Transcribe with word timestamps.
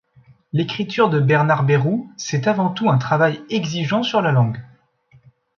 L'écriture 0.51 1.11
de 1.11 1.19
Bernard 1.19 1.61
Berrou 1.63 2.11
c'est 2.17 2.47
avant 2.47 2.71
tout 2.71 2.89
un 2.89 2.97
travail 2.97 3.43
exigeant 3.51 4.01
sur 4.01 4.19
la 4.23 4.31
langue. 4.31 4.59